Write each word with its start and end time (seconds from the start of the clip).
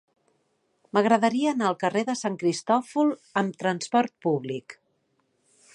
M'agradaria 0.97 1.51
anar 1.51 1.67
al 1.73 1.77
carrer 1.83 2.03
de 2.07 2.15
Sant 2.23 2.39
Cristòfol 2.45 3.13
amb 3.43 3.61
trasport 3.65 4.17
públic. 4.27 4.77